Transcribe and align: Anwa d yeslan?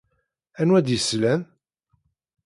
Anwa 0.59 0.79
d 0.85 0.87
yeslan? 0.93 1.41